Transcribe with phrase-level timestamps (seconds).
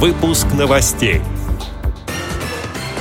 [0.00, 1.20] Выпуск новостей.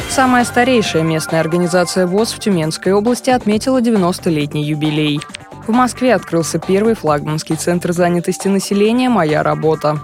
[0.09, 5.19] Самая старейшая местная организация ВОЗ в Тюменской области отметила 90-летний юбилей.
[5.67, 9.99] В Москве открылся первый флагманский центр занятости населения «Моя работа».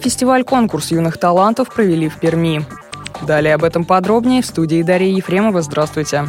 [0.00, 2.64] Фестиваль-конкурс юных талантов провели в Перми.
[3.22, 5.60] Далее об этом подробнее в студии Дарья Ефремова.
[5.60, 6.28] Здравствуйте.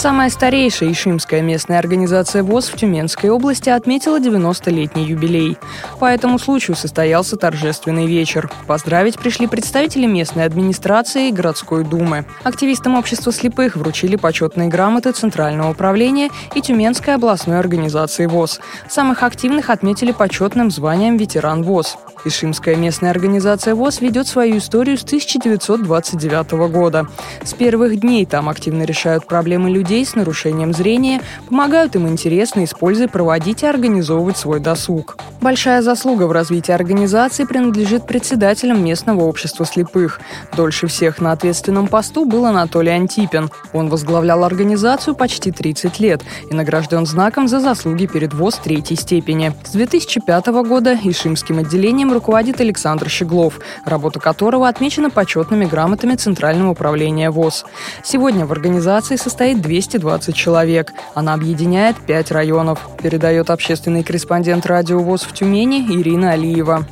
[0.00, 5.58] Самая старейшая ишимская местная организация ВОЗ в Тюменской области отметила 90-летний юбилей.
[5.98, 8.50] По этому случаю состоялся торжественный вечер.
[8.66, 12.24] Поздравить пришли представители местной администрации и городской думы.
[12.44, 18.60] Активистам общества слепых вручили почетные грамоты Центрального управления и Тюменской областной организации ВОЗ.
[18.88, 21.98] Самых активных отметили почетным званием ветеран ВОЗ.
[22.24, 27.06] Ишимская местная организация ВОЗ ведет свою историю с 1929 года.
[27.42, 32.66] С первых дней там активно решают проблемы людей с нарушением зрения, помогают им интересно и
[32.66, 35.16] с пользой проводить и организовывать свой досуг.
[35.40, 40.20] Большая заслуга в развитии организации принадлежит председателям местного общества слепых.
[40.56, 43.50] Дольше всех на ответственном посту был Анатолий Антипин.
[43.72, 49.52] Он возглавлял организацию почти 30 лет и награжден знаком за заслуги перед ВОЗ третьей степени.
[49.64, 57.30] С 2005 года Ишимским отделением руководит Александр Щеглов, работа которого отмечена почетными грамотами Центрального управления
[57.30, 57.64] ВОЗ.
[58.04, 60.92] Сегодня в организации состоит 220 человек.
[61.14, 66.86] Она объединяет пять районов, передает общественный корреспондент радио ВОЗ в Тюмени Ирина Алиева.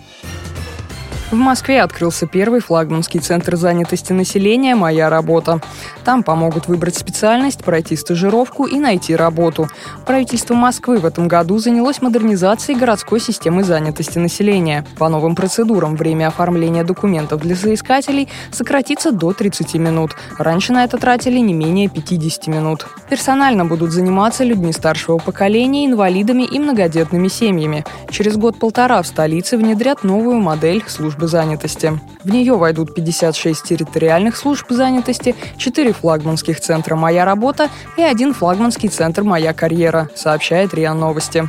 [1.30, 5.60] В Москве открылся первый флагманский центр занятости населения «Моя работа».
[6.02, 9.68] Там помогут выбрать специальность, пройти стажировку и найти работу.
[10.06, 14.86] Правительство Москвы в этом году занялось модернизацией городской системы занятости населения.
[14.96, 20.12] По новым процедурам время оформления документов для соискателей сократится до 30 минут.
[20.38, 22.86] Раньше на это тратили не менее 50 минут.
[23.10, 27.84] Персонально будут заниматься людьми старшего поколения, инвалидами и многодетными семьями.
[28.10, 31.98] Через год-полтора в столице внедрят новую модель службы службы занятости.
[32.22, 38.88] В нее войдут 56 территориальных служб занятости, 4 флагманских центра «Моя работа» и один флагманский
[38.88, 41.48] центр «Моя карьера», сообщает РИА Новости.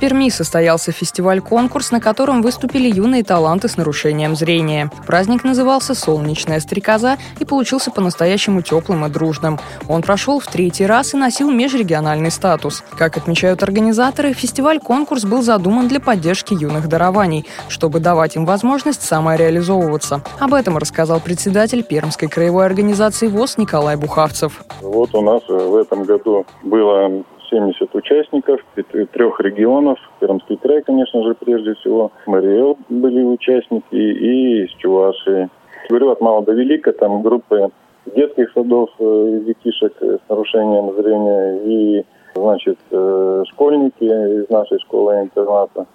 [0.00, 4.90] Перми состоялся фестиваль-конкурс, на котором выступили юные таланты с нарушением зрения.
[5.06, 9.58] Праздник назывался «Солнечная стрекоза» и получился по-настоящему теплым и дружным.
[9.88, 12.82] Он прошел в третий раз и носил межрегиональный статус.
[12.96, 20.22] Как отмечают организаторы, фестиваль-конкурс был задуман для поддержки юных дарований, чтобы давать им возможность самореализовываться.
[20.38, 24.64] Об этом рассказал председатель Пермской краевой организации ВОЗ Николай Бухавцев.
[24.80, 28.60] Вот у нас в этом году было 70 участников
[29.12, 29.98] трех регионов.
[30.20, 32.12] Пермский край, конечно же, прежде всего.
[32.26, 35.48] Мариэл были участники и из Чувашии.
[35.88, 37.70] Говорю, от мала до велика, там группы
[38.14, 45.86] детских садов э, детишек с нарушением зрения и, значит, э, школьники из нашей школы-интерната.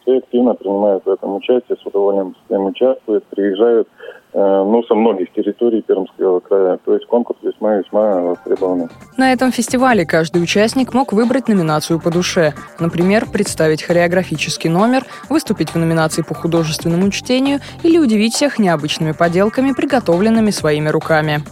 [0.00, 4.01] Все активно принимают в этом участие, с удовольствием участвуют, приезжают Э,
[4.34, 6.78] ну, со многих территорий Пермского края.
[6.84, 8.88] То есть конкурс весьма-весьма востребованный.
[9.16, 12.54] На этом фестивале каждый участник мог выбрать номинацию по душе.
[12.80, 19.72] Например, представить хореографический номер, выступить в номинации по художественному чтению или удивить всех необычными поделками,
[19.72, 21.42] приготовленными своими руками.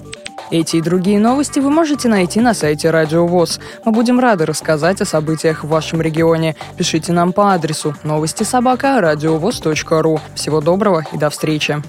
[0.51, 3.61] Эти и другие новости вы можете найти на сайте Радио ВОЗ.
[3.85, 6.57] Мы будем рады рассказать о событиях в вашем регионе.
[6.77, 9.01] Пишите нам по адресу новости собака
[10.03, 10.19] ру.
[10.35, 11.81] Всего доброго и до встречи.